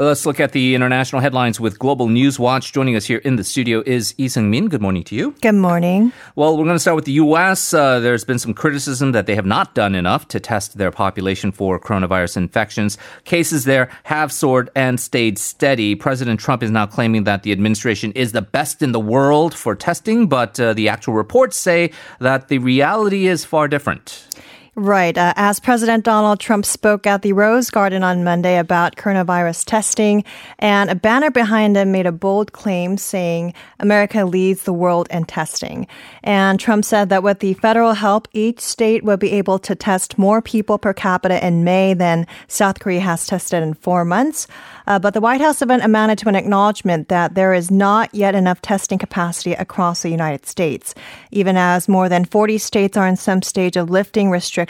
[0.00, 2.72] Let's look at the international headlines with Global News Watch.
[2.72, 4.68] Joining us here in the studio is Lee Seung-min.
[4.68, 5.34] Good morning to you.
[5.42, 6.14] Good morning.
[6.36, 7.74] Well, we're going to start with the U.S.
[7.74, 11.52] Uh, there's been some criticism that they have not done enough to test their population
[11.52, 12.96] for coronavirus infections.
[13.24, 15.94] Cases there have soared and stayed steady.
[15.94, 19.74] President Trump is now claiming that the administration is the best in the world for
[19.74, 24.26] testing, but uh, the actual reports say that the reality is far different.
[24.80, 25.18] Right.
[25.18, 30.24] Uh, as President Donald Trump spoke at the Rose Garden on Monday about coronavirus testing,
[30.58, 35.26] and a banner behind him made a bold claim saying America leads the world in
[35.26, 35.86] testing.
[36.22, 40.16] And Trump said that with the federal help, each state will be able to test
[40.16, 44.46] more people per capita in May than South Korea has tested in four months.
[44.86, 48.34] Uh, but the White House event amounted to an acknowledgement that there is not yet
[48.34, 50.94] enough testing capacity across the United States,
[51.30, 54.69] even as more than 40 states are in some stage of lifting restrictions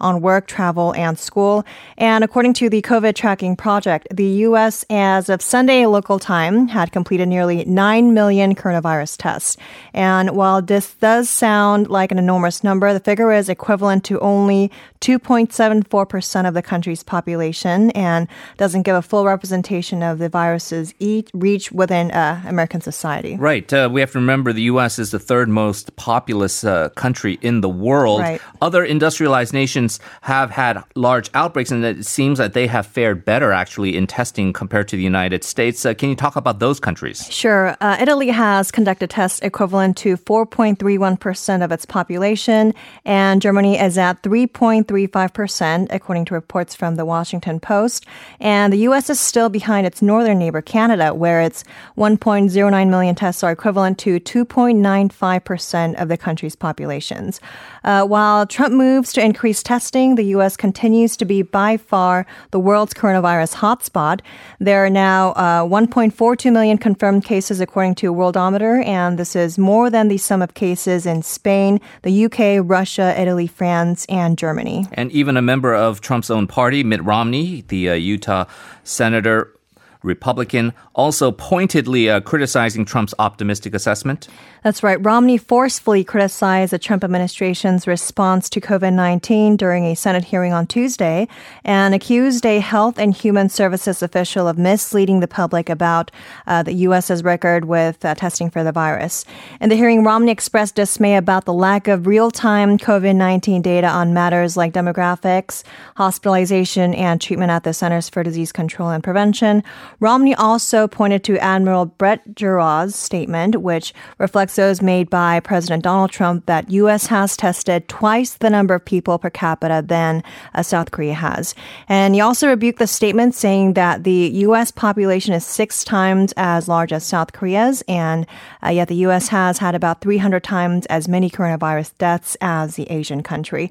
[0.00, 1.64] on work, travel, and school.
[1.96, 6.92] And according to the COVID tracking project, the U.S., as of Sunday local time, had
[6.92, 9.56] completed nearly 9 million coronavirus tests.
[9.92, 14.70] And while this does sound like an enormous number, the figure is equivalent to only
[15.00, 20.94] 2.74% of the country's population and doesn't give a full representation of the virus's
[21.34, 23.36] reach within uh, American society.
[23.36, 23.72] Right.
[23.72, 24.98] Uh, we have to remember the U.S.
[24.98, 28.20] is the third most populous uh, country in the world.
[28.20, 28.40] Right.
[28.60, 33.52] Other industrialized nations have had large outbreaks, and it seems that they have fared better
[33.52, 35.86] actually in testing compared to the United States.
[35.86, 37.26] Uh, can you talk about those countries?
[37.30, 37.74] Sure.
[37.80, 42.74] Uh, Italy has conducted tests equivalent to 4.31% of its population,
[43.06, 48.04] and Germany is at 3.35%, according to reports from the Washington Post.
[48.40, 49.08] And the U.S.
[49.08, 51.64] is still behind its northern neighbor, Canada, where its
[51.96, 57.40] 1.09 million tests are equivalent to 2.95% of the country's populations.
[57.84, 60.56] Uh, while Trump moves to increase testing, the U.S.
[60.56, 64.22] continues to be by far the world's coronavirus hotspot.
[64.58, 69.88] There are now uh, 1.42 million confirmed cases, according to Worldometer, and this is more
[69.88, 74.88] than the sum of cases in Spain, the UK, Russia, Italy, France, and Germany.
[74.94, 78.46] And even a member of Trump's own party, Mitt Romney, the uh, Utah
[78.82, 79.54] senator,
[80.02, 84.28] Republican, also pointedly uh, criticizing Trump's optimistic assessment.
[84.62, 85.02] That's right.
[85.04, 90.66] Romney forcefully criticized the Trump administration's response to COVID 19 during a Senate hearing on
[90.66, 91.28] Tuesday
[91.64, 96.10] and accused a Health and Human Services official of misleading the public about
[96.46, 99.24] uh, the U.S.'s record with uh, testing for the virus.
[99.60, 103.86] In the hearing, Romney expressed dismay about the lack of real time COVID 19 data
[103.86, 105.62] on matters like demographics,
[105.96, 109.62] hospitalization, and treatment at the Centers for Disease Control and Prevention.
[110.00, 116.12] Romney also pointed to Admiral Brett Giroir's statement, which reflects those made by President Donald
[116.12, 117.06] Trump that U.S.
[117.06, 120.22] has tested twice the number of people per capita than
[120.54, 121.52] uh, South Korea has.
[121.88, 124.70] And he also rebuked the statement saying that the U.S.
[124.70, 128.24] population is six times as large as South Korea's, and
[128.64, 129.28] uh, yet the U.S.
[129.28, 133.68] has had about 300 times as many coronavirus deaths as the Asian country.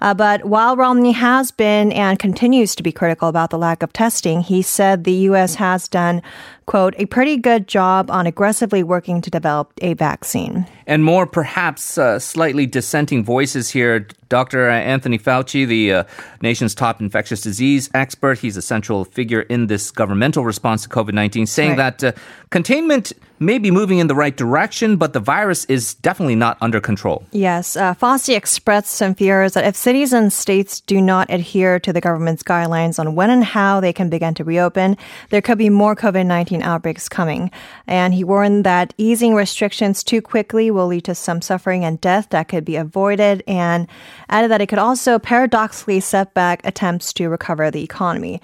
[0.00, 3.92] Uh, but while Romney has been and continues to be critical about the lack of
[3.92, 5.54] testing, he said the U.S.
[5.54, 6.22] has done,
[6.66, 10.66] quote, a pretty good job on aggressively working to develop a vaccine.
[10.86, 14.06] And more, perhaps, uh, slightly dissenting voices here.
[14.28, 14.68] Dr.
[14.68, 16.04] Anthony Fauci, the uh,
[16.42, 21.12] nation's top infectious disease expert, he's a central figure in this governmental response to COVID
[21.12, 21.98] 19, saying right.
[21.98, 26.34] that uh, containment may be moving in the right direction, but the virus is definitely
[26.34, 27.24] not under control.
[27.32, 27.76] Yes.
[27.76, 32.00] Uh, Fauci expressed some fears that if cities and states do not adhere to the
[32.00, 34.96] government's guidelines on when and how they can begin to reopen,
[35.30, 37.50] there could be more COVID 19 outbreaks coming.
[37.86, 42.28] And he warned that easing restrictions too quickly will lead to some suffering and death
[42.30, 43.88] that could be avoided, and
[44.28, 48.40] added that it could also paradoxically set back attempts to recover the economy.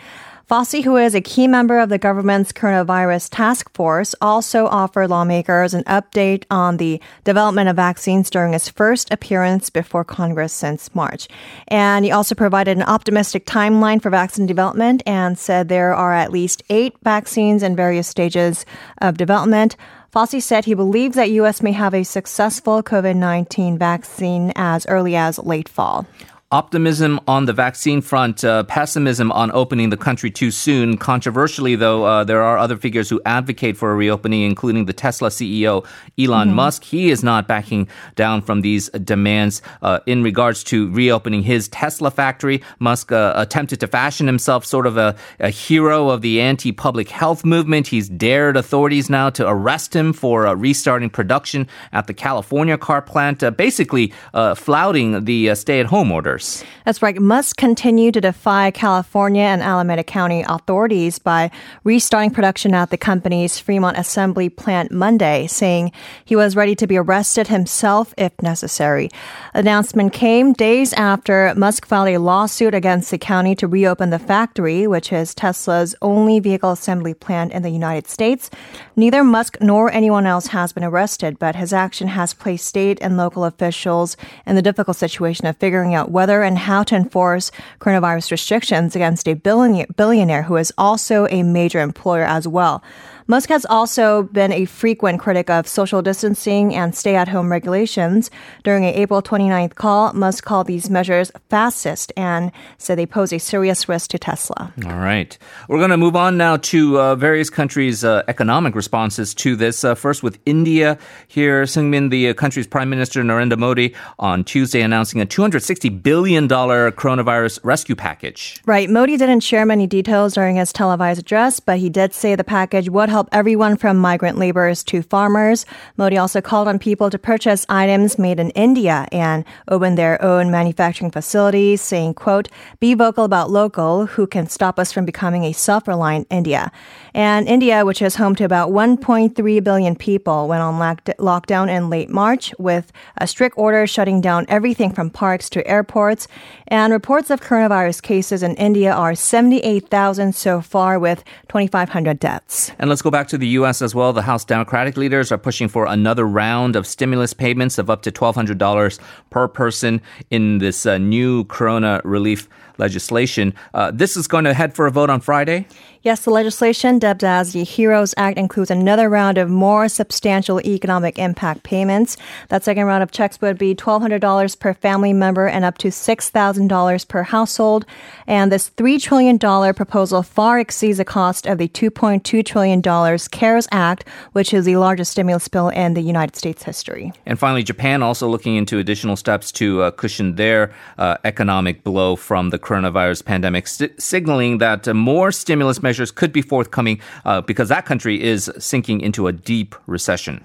[0.52, 5.72] Fauci, who is a key member of the government's coronavirus task force, also offered lawmakers
[5.72, 11.26] an update on the development of vaccines during his first appearance before Congress since March.
[11.68, 16.30] And he also provided an optimistic timeline for vaccine development and said there are at
[16.30, 18.66] least eight vaccines in various stages
[18.98, 19.74] of development.
[20.14, 21.62] Fauci said he believes that U.S.
[21.62, 26.06] may have a successful COVID 19 vaccine as early as late fall
[26.52, 30.98] optimism on the vaccine front, uh, pessimism on opening the country too soon.
[30.98, 35.30] Controversially, though, uh, there are other figures who advocate for a reopening, including the Tesla
[35.30, 35.84] CEO
[36.18, 36.56] Elon mm-hmm.
[36.56, 36.84] Musk.
[36.84, 42.10] He is not backing down from these demands uh, in regards to reopening his Tesla
[42.10, 42.62] factory.
[42.78, 47.46] Musk uh, attempted to fashion himself sort of a, a hero of the anti-public health
[47.46, 47.86] movement.
[47.86, 53.00] He's dared authorities now to arrest him for uh, restarting production at the California car
[53.00, 54.12] plant, uh, basically
[54.54, 56.41] flouting the stay-at-home orders.
[56.84, 57.20] That's right.
[57.20, 61.50] Musk continued to defy California and Alameda County authorities by
[61.84, 65.92] restarting production at the company's Fremont assembly plant Monday, saying
[66.24, 69.08] he was ready to be arrested himself if necessary.
[69.54, 74.86] Announcement came days after Musk filed a lawsuit against the county to reopen the factory,
[74.86, 78.50] which is Tesla's only vehicle assembly plant in the United States.
[78.96, 83.16] Neither Musk nor anyone else has been arrested, but his action has placed state and
[83.16, 84.16] local officials
[84.46, 87.50] in the difficult situation of figuring out whether and how to enforce
[87.80, 92.82] coronavirus restrictions against a billionaire who is also a major employer as well.
[93.26, 98.30] Musk has also been a frequent critic of social distancing and stay at home regulations.
[98.64, 103.38] During an April 29th call, Musk called these measures fascist and said they pose a
[103.38, 104.72] serious risk to Tesla.
[104.84, 105.36] All right.
[105.68, 109.84] We're going to move on now to uh, various countries' uh, economic responses to this.
[109.84, 110.98] Uh, first, with India.
[111.28, 116.48] Here, Seungmin, the uh, country's Prime Minister Narendra Modi, on Tuesday announcing a $260 billion
[116.48, 118.60] coronavirus rescue package.
[118.66, 118.90] Right.
[118.90, 122.88] Modi didn't share many details during his televised address, but he did say the package
[122.88, 125.66] would help everyone from migrant laborers to farmers.
[125.98, 130.50] Modi also called on people to purchase items made in India and open their own
[130.50, 132.48] manufacturing facilities, saying, quote,
[132.80, 136.72] be vocal about local, who can stop us from becoming a self-reliant India.
[137.12, 140.72] And India, which is home to about 1.3 billion people, went on
[141.18, 146.28] lockdown in late March with a strict order shutting down everything from parks to airports.
[146.68, 152.72] And reports of coronavirus cases in India are 78,000 so far with 2,500 deaths.
[152.78, 153.82] And let's go back to the U.S.
[153.82, 154.12] as well.
[154.12, 158.12] The House Democratic leaders are pushing for another round of stimulus payments of up to
[158.12, 158.98] $1,200
[159.30, 160.00] per person
[160.30, 163.54] in this uh, new corona relief legislation.
[163.74, 165.66] Uh, this is going to head for a vote on Friday.
[166.04, 171.16] Yes, the legislation, dubbed as the HEROES Act, includes another round of more substantial economic
[171.16, 172.16] impact payments.
[172.48, 177.08] That second round of checks would be $1,200 per family member and up to $6,000
[177.08, 177.86] per household.
[178.26, 184.08] And this $3 trillion proposal far exceeds the cost of the $2.2 trillion CARES Act,
[184.32, 187.12] which is the largest stimulus bill in the United States history.
[187.26, 192.16] And finally, Japan also looking into additional steps to uh, cushion their uh, economic blow
[192.16, 197.40] from the coronavirus pandemic, st- signaling that uh, more stimulus measures could be forthcoming uh,
[197.42, 200.42] because that country is sinking into a deep recession.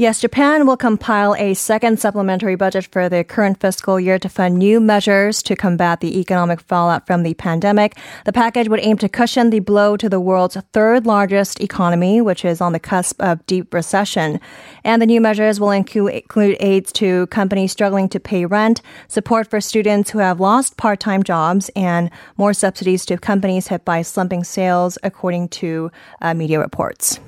[0.00, 4.56] Yes, Japan will compile a second supplementary budget for the current fiscal year to fund
[4.56, 7.98] new measures to combat the economic fallout from the pandemic.
[8.24, 12.46] The package would aim to cushion the blow to the world's third largest economy, which
[12.46, 14.40] is on the cusp of deep recession.
[14.84, 19.60] And the new measures will include, aids to companies struggling to pay rent, support for
[19.60, 24.96] students who have lost part-time jobs, and more subsidies to companies hit by slumping sales,
[25.02, 25.92] according to
[26.22, 27.20] uh, media reports.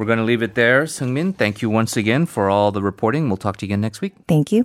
[0.00, 0.84] We're going to leave it there.
[0.84, 3.28] Seungmin, thank you once again for all the reporting.
[3.28, 4.14] We'll talk to you again next week.
[4.26, 4.64] Thank you.